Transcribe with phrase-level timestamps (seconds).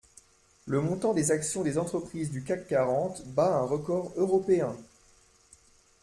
[0.65, 4.75] Le montant des actions des entreprises du CAC quarante bat un record européen.